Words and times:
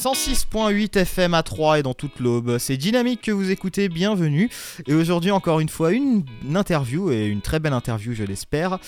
106.8 0.00 0.98
FM 0.98 1.34
à 1.34 1.42
3 1.42 1.80
et 1.80 1.82
dans 1.82 1.92
toute 1.92 2.20
l'aube. 2.20 2.56
C'est 2.56 2.78
Dynamique 2.78 3.20
que 3.20 3.32
vous 3.32 3.50
écoutez, 3.50 3.90
bienvenue. 3.90 4.48
Et 4.86 4.94
aujourd'hui, 4.94 5.30
encore 5.30 5.60
une 5.60 5.68
fois, 5.68 5.92
une 5.92 6.24
interview 6.54 7.12
et 7.12 7.26
une 7.26 7.42
très 7.42 7.60
belle 7.60 7.74
interview, 7.74 8.14
je 8.14 8.24
l'espère. 8.24 8.78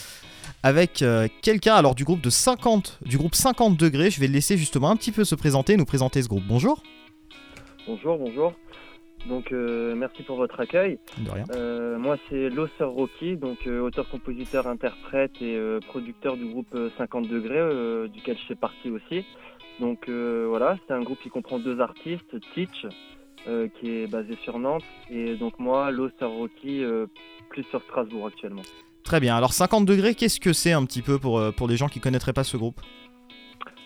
Avec 0.63 1.03
euh, 1.03 1.29
quelqu'un 1.43 1.75
alors 1.75 1.95
du 1.95 2.05
groupe 2.05 2.23
de 2.23 2.31
50 2.31 3.01
du 3.05 3.19
groupe 3.19 3.35
50 3.35 3.77
degrés, 3.77 4.09
je 4.09 4.21
vais 4.21 4.27
le 4.27 4.33
laisser 4.33 4.57
justement 4.57 4.89
un 4.89 4.97
petit 4.97 5.13
peu 5.13 5.25
se 5.25 5.35
présenter, 5.35 5.77
nous 5.77 5.85
présenter 5.85 6.23
ce 6.23 6.29
groupe. 6.29 6.45
Bonjour. 6.49 6.83
Bonjour, 7.87 8.17
bonjour. 8.17 8.55
Donc 9.27 9.53
euh, 9.53 9.95
merci 9.95 10.23
pour 10.23 10.37
votre 10.37 10.59
accueil. 10.61 10.99
De 11.19 11.31
rien. 11.31 11.45
Euh, 11.55 11.99
moi 11.99 12.17
c'est 12.29 12.49
Losser 12.51 12.85
Rocky, 12.85 13.37
donc 13.37 13.67
euh, 13.67 13.81
auteur, 13.81 14.09
compositeur, 14.09 14.67
interprète 14.67 15.31
et 15.41 15.59
producteur 15.89 16.37
du 16.37 16.47
groupe 16.47 16.75
euh, 16.75 16.91
50 16.99 17.29
degrés, 17.29 18.09
duquel 18.09 18.37
je 18.37 18.47
fais 18.47 18.55
partie 18.55 18.91
aussi. 18.91 19.25
Donc 19.81 20.09
euh, 20.09 20.47
voilà, 20.49 20.77
c'est 20.87 20.95
un 20.95 21.03
groupe 21.03 21.19
qui 21.23 21.31
comprend 21.31 21.59
deux 21.59 21.81
artistes, 21.81 22.37
Teach, 22.55 22.87
euh, 23.49 23.69
qui 23.81 23.91
est 23.91 24.07
basé 24.07 24.37
sur 24.43 24.59
Nantes, 24.59 24.85
et 25.11 25.35
donc 25.35 25.59
moi, 25.59 25.91
Losser 25.91 26.25
Rocky, 26.25 26.83
euh, 26.83 27.07
plus 27.49 27.65
sur 27.65 27.83
Strasbourg 27.83 28.27
actuellement. 28.27 28.63
Très 29.03 29.19
bien. 29.19 29.37
Alors 29.37 29.53
50 29.53 29.85
degrés, 29.85 30.15
qu'est-ce 30.15 30.41
que 30.41 30.53
c'est 30.53 30.73
un 30.73 30.85
petit 30.85 31.03
peu 31.03 31.19
pour, 31.19 31.43
pour 31.57 31.67
les 31.67 31.77
gens 31.77 31.89
qui 31.89 32.01
connaîtraient 32.01 32.33
pas 32.33 32.45
ce 32.45 32.57
groupe? 32.57 32.81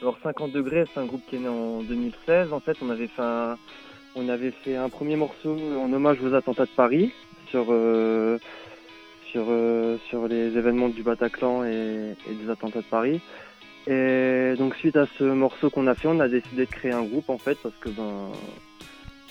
Alors 0.02 0.18
50 0.22 0.52
degrés, 0.52 0.84
c'est 0.92 1.00
un 1.00 1.06
groupe 1.06 1.22
qui 1.28 1.36
est 1.36 1.38
né 1.38 1.48
en 1.48 1.82
2016. 1.82 2.52
En 2.52 2.60
fait, 2.60 2.76
on 2.82 2.90
avait 2.90 3.06
fait 3.06 3.22
un, 3.22 3.56
on 4.14 4.28
avait 4.28 4.50
fait 4.50 4.76
un 4.76 4.88
premier 4.88 5.16
morceau 5.16 5.56
en 5.78 5.92
hommage 5.92 6.18
aux 6.22 6.34
attentats 6.34 6.66
de 6.66 6.70
Paris 6.76 7.12
sur 7.50 7.66
euh, 7.70 8.38
sur 9.30 9.46
euh, 9.48 9.98
sur 10.08 10.28
les 10.28 10.56
événements 10.56 10.88
du 10.88 11.02
Bataclan 11.02 11.64
et, 11.64 12.14
et 12.30 12.34
des 12.34 12.50
attentats 12.50 12.80
de 12.80 12.86
Paris. 12.86 13.20
Et 13.88 14.54
donc 14.58 14.74
suite 14.76 14.96
à 14.96 15.06
ce 15.18 15.24
morceau 15.24 15.70
qu'on 15.70 15.86
a 15.86 15.94
fait, 15.94 16.08
on 16.08 16.18
a 16.20 16.28
décidé 16.28 16.66
de 16.66 16.70
créer 16.70 16.92
un 16.92 17.04
groupe 17.04 17.30
en 17.30 17.38
fait 17.38 17.56
parce 17.62 17.74
que 17.76 17.88
ben 17.88 18.32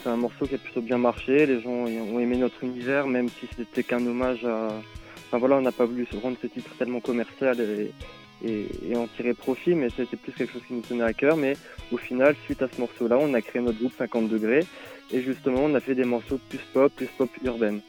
c'est 0.02 0.10
un 0.10 0.18
morceau 0.18 0.46
qui 0.46 0.56
a 0.56 0.58
plutôt 0.60 0.82
bien 0.82 0.98
marché. 0.98 1.46
Les 1.46 1.62
gens 1.62 1.72
ont 1.72 2.20
aimé 2.20 2.38
notre 2.38 2.64
univers, 2.64 3.08
même 3.08 3.28
si 3.28 3.48
c'était 3.58 3.84
qu'un 3.84 4.06
hommage 4.06 4.46
à. 4.46 4.70
Enfin 5.28 5.40
voilà, 5.40 5.56
on 5.58 5.62
n'a 5.62 5.72
pas 5.72 5.86
voulu 5.86 6.08
rendre 6.22 6.38
ce 6.42 6.48
titre 6.48 6.70
tellement 6.78 7.00
commercial 7.00 7.58
et 8.46 8.96
en 8.96 9.08
tirer 9.08 9.34
profit, 9.34 9.74
mais 9.74 9.90
c'était 9.90 10.16
plus 10.16 10.32
quelque 10.32 10.54
chose 10.54 10.62
qui 10.68 10.74
nous 10.74 10.82
tenait 10.82 11.04
à 11.04 11.14
cœur. 11.14 11.36
Mais 11.36 11.58
au 11.92 11.98
final, 11.98 12.36
suite 12.46 12.62
à 12.62 12.68
ce 12.72 12.80
morceau-là, 12.80 13.18
on 13.20 13.34
a 13.34 13.42
créé 13.42 13.62
notre 13.62 13.80
groupe 13.80 13.94
50 13.98 14.30
degrés. 14.30 14.66
Et 15.12 15.22
justement, 15.22 15.62
on 15.64 15.74
a 15.74 15.80
fait 15.80 15.96
des 15.96 16.04
morceaux 16.04 16.40
plus 16.50 16.60
pop, 16.72 16.94
plus 16.96 17.10
pop 17.18 17.30
urbaine. 17.44 17.82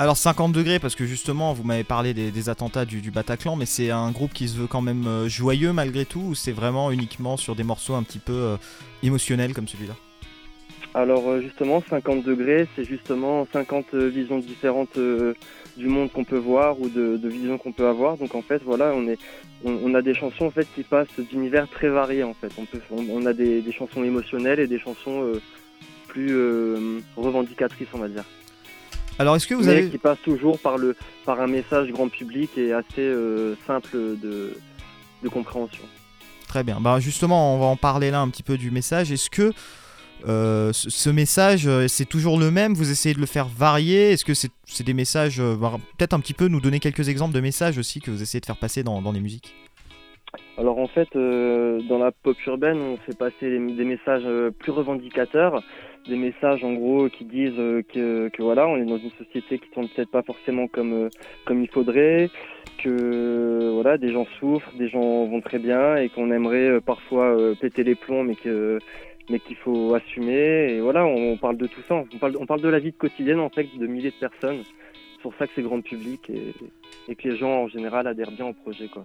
Alors 0.00 0.16
50 0.16 0.52
degrés 0.52 0.78
parce 0.78 0.94
que 0.94 1.06
justement 1.06 1.52
vous 1.52 1.64
m'avez 1.64 1.82
parlé 1.82 2.14
des, 2.14 2.48
attentats 2.48 2.84
du, 2.84 3.10
Bataclan 3.10 3.56
mais 3.56 3.66
c'est 3.66 3.90
un 3.90 4.12
groupe 4.12 4.32
qui 4.32 4.46
se 4.46 4.56
veut 4.56 4.68
quand 4.68 4.80
même 4.80 5.08
euh, 5.08 5.28
joyeux 5.28 5.72
malgré 5.72 6.04
tout 6.04 6.20
ou 6.20 6.34
c'est 6.36 6.52
vraiment 6.52 6.92
uniquement 6.92 7.36
sur 7.36 7.56
des 7.56 7.64
morceaux 7.64 7.96
un 7.96 8.04
petit 8.04 8.20
peu 8.20 8.32
euh, 8.32 8.56
émotionnels 9.02 9.54
comme 9.54 9.66
celui-là? 9.66 9.94
Alors 10.94 11.28
euh, 11.28 11.40
justement, 11.40 11.82
50 11.90 12.22
degrés, 12.22 12.68
c'est 12.76 12.84
justement 12.84 13.48
50 13.52 13.86
euh, 13.94 14.08
visions 14.08 14.38
différentes 14.38 14.96
du 15.76 15.86
monde 15.88 16.12
qu'on 16.12 16.22
peut 16.22 16.38
voir 16.38 16.80
ou 16.80 16.88
de, 16.88 17.18
visions 17.24 17.58
qu'on 17.58 17.72
peut 17.72 17.88
avoir. 17.88 18.18
Donc 18.18 18.36
en 18.36 18.42
fait, 18.42 18.62
voilà, 18.64 18.92
on 18.94 19.08
est, 19.08 19.18
on, 19.64 19.92
a 19.94 20.02
des 20.02 20.14
chansons 20.14 20.46
en 20.46 20.50
fait 20.52 20.68
qui 20.76 20.84
passent 20.84 21.08
d'univers 21.18 21.68
très 21.68 21.88
variés 21.88 22.22
en 22.22 22.34
fait. 22.34 22.52
On 22.56 22.66
peut, 22.66 22.80
on, 22.90 23.26
a 23.26 23.32
des, 23.32 23.72
chansons 23.72 24.04
émotionnelles 24.04 24.60
et 24.60 24.68
des 24.68 24.78
chansons 24.78 25.32
plus 26.06 26.36
revendicatrices, 27.16 27.88
on 27.94 27.98
va 27.98 28.08
dire. 28.08 28.24
Alors 29.18 29.36
est-ce 29.36 29.46
que 29.46 29.54
vous 29.54 29.64
mais 29.64 29.72
avez... 29.72 29.90
qui 29.90 29.98
passe 29.98 30.18
toujours 30.22 30.58
par 30.58 30.78
le, 30.78 30.96
par 31.24 31.40
un 31.40 31.46
message 31.46 31.90
grand 31.90 32.08
public 32.08 32.50
et 32.56 32.72
assez 32.72 33.00
euh, 33.00 33.56
simple 33.66 33.96
de, 33.96 34.56
de 35.22 35.28
compréhension. 35.28 35.82
Très 36.46 36.64
bien. 36.64 36.80
Bah 36.80 37.00
justement, 37.00 37.54
on 37.54 37.58
va 37.58 37.66
en 37.66 37.76
parler 37.76 38.10
là 38.10 38.20
un 38.20 38.28
petit 38.28 38.42
peu 38.42 38.56
du 38.56 38.70
message. 38.70 39.12
Est-ce 39.12 39.28
que 39.28 39.52
euh, 40.26 40.70
ce 40.72 41.10
message, 41.10 41.66
euh, 41.66 41.86
c'est 41.88 42.04
toujours 42.06 42.38
le 42.38 42.50
même? 42.50 42.74
Vous 42.74 42.90
essayez 42.90 43.14
de 43.14 43.20
le 43.20 43.26
faire 43.26 43.48
varier? 43.48 44.12
Est-ce 44.12 44.24
que 44.24 44.34
c'est 44.34 44.84
des 44.84 44.94
messages 44.94 45.40
bah, 45.40 45.78
Peut-être 45.96 46.14
un 46.14 46.20
petit 46.20 46.34
peu 46.34 46.48
nous 46.48 46.60
donner 46.60 46.80
quelques 46.80 47.08
exemples 47.08 47.34
de 47.34 47.40
messages 47.40 47.78
aussi 47.78 48.00
que 48.00 48.10
vous 48.10 48.22
essayez 48.22 48.40
de 48.40 48.46
faire 48.46 48.56
passer 48.56 48.82
dans, 48.82 49.02
dans 49.02 49.12
les 49.12 49.20
musiques? 49.20 49.54
Alors 50.58 50.78
en 50.78 50.88
fait, 50.88 51.14
euh, 51.14 51.80
dans 51.88 51.98
la 51.98 52.10
pop 52.10 52.36
urbaine, 52.46 52.78
on 52.78 52.96
fait 52.98 53.16
passer 53.16 53.48
des, 53.48 53.84
messages 53.84 54.24
euh, 54.26 54.50
plus 54.50 54.72
revendicateurs, 54.72 55.62
des 56.08 56.16
messages 56.16 56.64
en 56.64 56.72
gros 56.74 57.08
qui 57.08 57.24
disent 57.24 57.58
euh, 57.58 57.82
que, 57.82 58.30
voilà, 58.40 58.66
on 58.66 58.76
est 58.76 58.84
dans 58.84 58.98
une 58.98 59.12
société 59.12 59.58
qui 59.58 59.70
tourne 59.70 59.88
peut-être 59.88 60.10
pas 60.10 60.22
forcément 60.22 60.66
comme 60.66 61.08
comme 61.44 61.62
il 61.62 61.68
faudrait, 61.68 62.30
que 62.82 63.70
voilà, 63.72 63.98
des 63.98 64.12
gens 64.12 64.26
souffrent, 64.40 64.72
des 64.76 64.88
gens 64.88 65.26
vont 65.26 65.40
très 65.40 65.58
bien 65.58 65.96
et 65.96 66.08
qu'on 66.08 66.30
aimerait 66.32 66.80
parfois 66.80 67.36
péter 67.60 67.84
les 67.84 67.94
plombs, 67.94 68.24
mais 68.24 68.34
que 68.34 68.78
mais 69.30 69.38
qu'il 69.38 69.56
faut 69.56 69.94
assumer. 69.94 70.72
Et 70.72 70.80
voilà, 70.80 71.06
on, 71.06 71.32
on 71.32 71.36
parle 71.36 71.56
de 71.56 71.66
tout 71.66 71.82
ça. 71.88 71.94
On 71.94 72.18
parle 72.18 72.36
on 72.38 72.46
parle 72.46 72.62
de 72.62 72.68
la 72.68 72.80
vie 72.80 72.92
quotidienne 72.92 73.40
en 73.40 73.50
fait 73.50 73.66
de 73.78 73.86
milliers 73.86 74.10
de 74.10 74.28
personnes. 74.28 74.62
C'est 75.16 75.22
pour 75.22 75.34
ça 75.38 75.46
que 75.46 75.52
c'est 75.54 75.62
grand 75.62 75.80
public 75.82 76.30
et, 76.30 76.52
et 77.08 77.14
que 77.14 77.28
les 77.28 77.36
gens 77.36 77.62
en 77.64 77.68
général 77.68 78.06
adhèrent 78.06 78.32
bien 78.32 78.46
au 78.46 78.52
projet 78.52 78.88
quoi. 78.88 79.04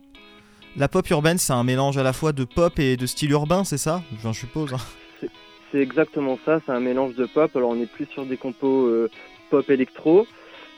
La 0.75 0.87
pop 0.87 1.07
urbaine, 1.11 1.37
c'est 1.37 1.53
un 1.53 1.63
mélange 1.63 1.97
à 1.97 2.03
la 2.03 2.13
fois 2.13 2.31
de 2.33 2.43
pop 2.45 2.79
et 2.79 2.97
de 2.97 3.05
style 3.05 3.31
urbain, 3.31 3.63
c'est 3.63 3.77
ça? 3.77 4.01
J'en 4.23 4.33
suppose. 4.33 4.73
hein. 4.73 5.27
C'est 5.71 5.79
exactement 5.79 6.37
ça, 6.45 6.59
c'est 6.65 6.71
un 6.71 6.79
mélange 6.79 7.15
de 7.15 7.25
pop. 7.25 7.55
Alors 7.55 7.69
on 7.71 7.81
est 7.81 7.85
plus 7.91 8.07
sur 8.13 8.25
des 8.25 8.37
compos 8.37 8.87
euh, 8.87 9.09
pop 9.49 9.69
électro. 9.69 10.27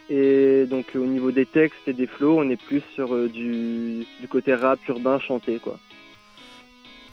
Et 0.10 0.66
donc 0.70 0.86
au 0.96 1.06
niveau 1.06 1.32
des 1.32 1.46
textes 1.46 1.88
et 1.88 1.94
des 1.94 2.08
flows, 2.08 2.38
on 2.40 2.50
est 2.50 2.62
plus 2.62 2.84
sur 2.94 3.14
euh, 3.14 3.28
du, 3.30 4.06
du 4.22 4.28
côté 4.30 4.54
rap 4.54 4.80
urbain 4.88 5.20
chanté 5.20 5.60
quoi. 5.60 5.80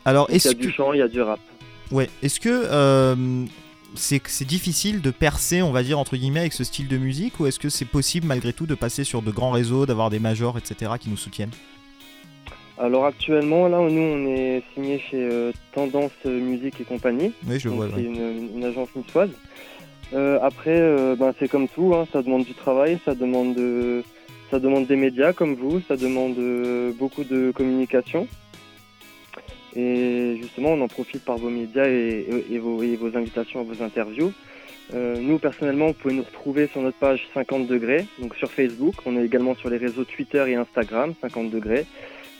Alors, 0.04 0.26
Donc, 0.26 0.36
Il 0.42 0.44
y 0.44 0.48
est-ce 0.48 0.48
a 0.48 0.54
que, 0.54 0.58
du 0.58 0.70
chant, 0.70 0.92
il 0.92 0.98
y 0.98 1.02
a 1.02 1.08
du 1.08 1.20
rap. 1.22 1.40
ouais, 1.92 2.10
est-ce 2.22 2.40
que 2.40 2.48
euh, 2.50 3.44
c'est 3.94 4.20
c'est 4.26 4.44
difficile 4.44 5.00
de 5.00 5.10
percer, 5.10 5.62
on 5.62 5.70
va 5.72 5.82
dire 5.84 5.98
entre 5.98 6.16
guillemets, 6.16 6.40
avec 6.40 6.52
ce 6.52 6.64
style 6.64 6.88
de 6.88 6.98
musique, 6.98 7.38
ou 7.40 7.46
est-ce 7.46 7.58
que 7.60 7.68
c'est 7.68 7.84
possible 7.84 8.26
malgré 8.26 8.52
tout 8.52 8.66
de 8.66 8.74
passer 8.74 9.04
sur 9.04 9.22
de 9.22 9.30
grands 9.30 9.52
réseaux, 9.52 9.86
d'avoir 9.86 10.10
des 10.10 10.18
majors, 10.18 10.58
etc., 10.58 10.92
qui 11.00 11.08
nous 11.10 11.16
soutiennent? 11.16 11.50
Alors 12.78 13.04
actuellement 13.06 13.68
là 13.68 13.78
nous 13.78 14.00
on 14.00 14.26
est 14.26 14.62
signé 14.74 14.98
chez 14.98 15.18
euh, 15.30 15.52
Tendance 15.72 16.12
Musique 16.24 16.80
et 16.80 16.84
compagnie. 16.84 17.32
Oui, 17.46 17.58
je 17.60 17.68
vois. 17.68 17.88
c'est 17.94 18.02
une, 18.02 18.50
une 18.56 18.64
agence 18.64 18.88
niçoise. 18.96 19.30
Euh, 20.14 20.38
après, 20.42 20.78
euh, 20.78 21.16
ben, 21.16 21.32
c'est 21.38 21.48
comme 21.48 21.68
tout, 21.68 21.94
hein, 21.94 22.06
ça 22.12 22.20
demande 22.22 22.44
du 22.44 22.52
travail, 22.52 22.98
ça 23.04 23.14
demande, 23.14 23.54
de, 23.54 24.02
ça 24.50 24.58
demande 24.58 24.86
des 24.86 24.96
médias 24.96 25.32
comme 25.32 25.54
vous, 25.54 25.80
ça 25.88 25.96
demande 25.96 26.34
beaucoup 26.98 27.24
de 27.24 27.50
communication. 27.54 28.28
Et 29.74 30.36
justement, 30.42 30.70
on 30.72 30.80
en 30.82 30.88
profite 30.88 31.24
par 31.24 31.38
vos 31.38 31.48
médias 31.48 31.88
et, 31.88 32.26
et- 32.50 32.54
et 32.54 32.58
vos, 32.58 32.82
et 32.82 32.96
vos 32.96 33.16
invitations 33.16 33.60
à 33.60 33.62
vos 33.62 33.82
interviews. 33.82 34.32
Nous, 34.94 35.38
personnellement, 35.38 35.86
vous 35.86 35.92
pouvez 35.94 36.12
nous 36.14 36.22
retrouver 36.24 36.66
sur 36.66 36.82
notre 36.82 36.98
page 36.98 37.26
50 37.32 37.66
degrés, 37.66 38.04
donc 38.18 38.34
sur 38.34 38.50
Facebook. 38.52 38.94
On 39.06 39.16
est 39.16 39.24
également 39.24 39.54
sur 39.54 39.70
les 39.70 39.78
réseaux 39.78 40.04
Twitter 40.04 40.44
et 40.48 40.54
Instagram, 40.56 41.14
50 41.22 41.48
degrés. 41.48 41.86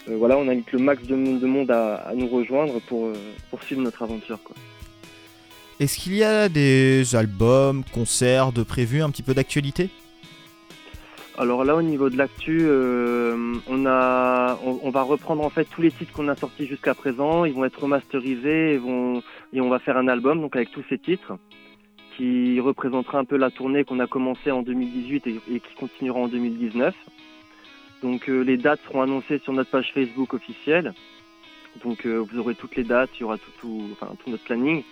Euh, 0.08 0.16
voilà, 0.16 0.36
on 0.36 0.48
invite 0.48 0.72
le 0.72 0.78
max 0.78 1.02
de, 1.04 1.14
monde- 1.14 1.40
de 1.40 1.46
monde 1.46 1.70
à, 1.70 1.94
à 1.96 2.14
nous 2.14 2.26
rejoindre 2.28 2.80
pour, 2.82 3.06
euh, 3.06 3.12
pour 3.50 3.62
suivre 3.62 3.82
notre 3.82 4.02
aventure. 4.02 4.38
Quoi. 4.42 4.56
Est-ce 5.80 5.98
qu'il 5.98 6.14
y 6.14 6.24
a 6.24 6.48
des 6.48 7.14
albums, 7.16 7.82
concerts 7.92 8.52
de 8.52 8.62
prévus, 8.62 9.02
un 9.02 9.10
petit 9.10 9.22
peu 9.22 9.34
d'actualité? 9.34 9.90
Alors 11.38 11.64
là, 11.64 11.74
au 11.76 11.82
niveau 11.82 12.10
de 12.10 12.16
l'actu, 12.18 12.58
euh, 12.62 13.54
on, 13.66 13.86
a, 13.86 14.58
on, 14.64 14.80
on 14.82 14.90
va 14.90 15.02
reprendre 15.02 15.42
en 15.42 15.48
fait 15.50 15.64
tous 15.64 15.80
les 15.80 15.90
titres 15.90 16.12
qu'on 16.12 16.28
a 16.28 16.36
sortis 16.36 16.66
jusqu'à 16.66 16.94
présent. 16.94 17.44
Ils 17.46 17.54
vont 17.54 17.64
être 17.64 17.80
remasterisés 17.80 18.74
et, 18.74 18.78
vont, 18.78 19.22
et 19.52 19.60
on 19.60 19.70
va 19.70 19.78
faire 19.78 19.96
un 19.96 20.08
album 20.08 20.40
donc 20.42 20.54
avec 20.56 20.70
tous 20.72 20.84
ces 20.90 20.98
titres 20.98 21.32
qui 22.16 22.60
représentera 22.60 23.18
un 23.18 23.24
peu 23.24 23.38
la 23.38 23.50
tournée 23.50 23.84
qu'on 23.84 23.98
a 23.98 24.06
commencé 24.06 24.50
en 24.50 24.60
2018 24.62 25.26
et, 25.26 25.40
et 25.50 25.60
qui 25.60 25.74
continuera 25.80 26.20
en 26.20 26.28
2019. 26.28 26.94
Donc 28.02 28.28
euh, 28.28 28.40
les 28.42 28.56
dates 28.56 28.80
seront 28.84 29.02
annoncées 29.02 29.40
sur 29.44 29.52
notre 29.52 29.70
page 29.70 29.92
Facebook 29.94 30.34
officielle. 30.34 30.92
Donc 31.84 32.04
euh, 32.04 32.18
vous 32.18 32.38
aurez 32.38 32.54
toutes 32.54 32.76
les 32.76 32.84
dates, 32.84 33.10
il 33.16 33.20
y 33.20 33.24
aura 33.24 33.38
tout, 33.38 33.50
tout, 33.60 33.88
enfin, 33.92 34.12
tout 34.22 34.30
notre 34.30 34.44
planning. 34.44 34.82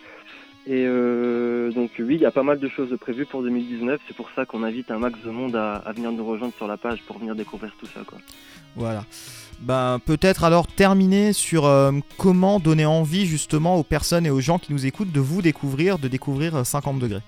Et 0.66 0.84
euh, 0.86 1.70
donc 1.72 1.90
oui, 1.98 2.16
il 2.16 2.20
y 2.20 2.26
a 2.26 2.30
pas 2.30 2.42
mal 2.42 2.58
de 2.58 2.68
choses 2.68 2.96
prévues 3.00 3.26
pour 3.26 3.42
2019. 3.42 4.00
C'est 4.06 4.16
pour 4.16 4.30
ça 4.36 4.44
qu'on 4.44 4.62
invite 4.62 4.90
un 4.90 4.98
max 4.98 5.18
de 5.24 5.30
monde 5.30 5.56
à, 5.56 5.74
à 5.74 5.92
venir 5.92 6.12
nous 6.12 6.24
rejoindre 6.24 6.54
sur 6.54 6.66
la 6.66 6.76
page 6.76 7.02
pour 7.02 7.18
venir 7.18 7.34
découvrir 7.34 7.74
tout 7.78 7.86
ça. 7.86 8.00
Quoi. 8.06 8.18
Voilà. 8.76 9.04
Ben, 9.60 9.98
peut-être 10.04 10.44
alors 10.44 10.66
terminer 10.66 11.34
sur 11.34 11.66
euh, 11.66 11.92
comment 12.16 12.60
donner 12.60 12.86
envie 12.86 13.26
justement 13.26 13.76
aux 13.76 13.82
personnes 13.82 14.24
et 14.24 14.30
aux 14.30 14.40
gens 14.40 14.58
qui 14.58 14.72
nous 14.72 14.86
écoutent 14.86 15.12
de 15.12 15.20
vous 15.20 15.42
découvrir, 15.42 15.98
de 15.98 16.08
découvrir 16.08 16.56
euh, 16.56 16.64
50 16.64 16.98
degrés. 16.98 17.20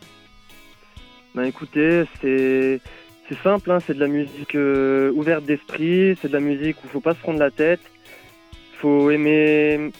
Ben 1.34 1.44
écoutez, 1.44 2.04
c'est 2.20 2.80
c'est 3.28 3.38
simple, 3.42 3.70
hein, 3.70 3.78
c'est 3.86 3.94
de 3.94 4.00
la 4.00 4.08
musique 4.08 4.54
euh, 4.54 5.10
ouverte 5.12 5.44
d'esprit, 5.44 6.16
c'est 6.20 6.28
de 6.28 6.32
la 6.32 6.40
musique 6.40 6.76
où 6.84 6.88
faut 6.88 7.00
pas 7.00 7.14
se 7.14 7.20
prendre 7.20 7.38
la 7.38 7.50
tête, 7.50 7.80
faut 8.78 9.10
aimer, 9.10 9.92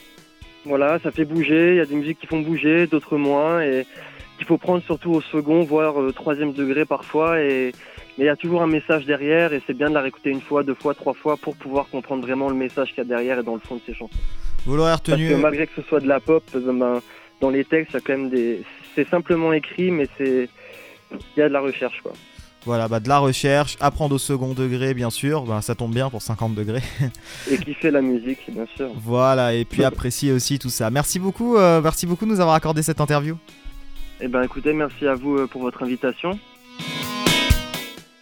voilà, 0.64 0.98
ça 0.98 1.10
fait 1.10 1.24
bouger. 1.24 1.72
Il 1.72 1.76
y 1.76 1.80
a 1.80 1.86
des 1.86 1.94
musiques 1.94 2.18
qui 2.18 2.26
font 2.26 2.40
bouger, 2.40 2.86
d'autres 2.86 3.16
moins, 3.16 3.62
et 3.62 3.86
qu'il 4.36 4.46
faut 4.46 4.58
prendre 4.58 4.82
surtout 4.82 5.12
au 5.12 5.20
second, 5.20 5.62
voire 5.62 6.00
euh, 6.00 6.12
troisième 6.12 6.52
degré 6.52 6.84
parfois. 6.84 7.40
Et 7.40 7.72
mais 8.18 8.24
il 8.24 8.26
y 8.26 8.30
a 8.30 8.36
toujours 8.36 8.62
un 8.62 8.66
message 8.66 9.06
derrière, 9.06 9.54
et 9.54 9.62
c'est 9.66 9.72
bien 9.72 9.88
de 9.88 9.94
la 9.94 10.02
réécouter 10.02 10.28
une 10.28 10.42
fois, 10.42 10.62
deux 10.62 10.74
fois, 10.74 10.94
trois 10.94 11.14
fois 11.14 11.38
pour 11.38 11.56
pouvoir 11.56 11.88
comprendre 11.88 12.26
vraiment 12.26 12.50
le 12.50 12.54
message 12.54 12.90
qu'il 12.90 12.98
y 12.98 13.00
a 13.00 13.04
derrière 13.04 13.38
et 13.38 13.42
dans 13.42 13.54
le 13.54 13.60
fond 13.60 13.76
de 13.76 13.80
ces 13.86 13.94
chansons. 13.94 14.12
Vous 14.66 14.76
l'aurez 14.76 14.90
Parce 14.90 15.18
que 15.18 15.34
malgré 15.34 15.66
que 15.66 15.72
ce 15.74 15.82
soit 15.82 16.00
de 16.00 16.08
la 16.08 16.20
pop, 16.20 16.44
euh, 16.54 16.72
ben, 16.72 17.00
dans 17.40 17.50
les 17.50 17.64
textes, 17.64 17.92
il 17.92 17.94
y 17.94 17.96
a 17.96 18.00
quand 18.00 18.12
même 18.12 18.30
des. 18.30 18.62
C'est 18.94 19.08
simplement 19.08 19.52
écrit, 19.52 19.90
mais 19.90 20.06
c'est. 20.18 20.48
Il 21.10 21.40
y 21.40 21.42
a 21.42 21.48
de 21.48 21.52
la 21.52 21.60
recherche, 21.60 22.00
quoi. 22.02 22.12
Voilà, 22.64 22.86
bah, 22.86 23.00
de 23.00 23.08
la 23.08 23.18
recherche, 23.18 23.76
apprendre 23.80 24.14
au 24.14 24.18
second 24.18 24.54
degré, 24.54 24.94
bien 24.94 25.10
sûr. 25.10 25.42
Bah, 25.42 25.60
ça 25.62 25.74
tombe 25.74 25.92
bien 25.92 26.10
pour 26.10 26.22
50 26.22 26.54
degrés. 26.54 26.82
et 27.50 27.58
qui 27.58 27.74
fait 27.74 27.90
la 27.90 28.00
musique, 28.00 28.38
bien 28.48 28.66
sûr. 28.76 28.90
Voilà, 28.96 29.54
et 29.54 29.64
puis 29.64 29.82
apprécier 29.84 30.32
aussi 30.32 30.58
tout 30.58 30.70
ça. 30.70 30.90
Merci 30.90 31.18
beaucoup, 31.18 31.56
euh, 31.56 31.80
merci 31.82 32.06
beaucoup 32.06 32.24
de 32.24 32.30
nous 32.30 32.40
avoir 32.40 32.54
accordé 32.54 32.82
cette 32.82 33.00
interview. 33.00 33.36
Eh 34.20 34.28
ben, 34.28 34.42
écoutez, 34.42 34.72
merci 34.72 35.06
à 35.06 35.14
vous 35.14 35.38
euh, 35.38 35.46
pour 35.48 35.62
votre 35.62 35.82
invitation. 35.82 36.38